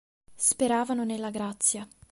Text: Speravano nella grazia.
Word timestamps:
Speravano 0.35 1.03
nella 1.03 1.29
grazia. 1.29 1.87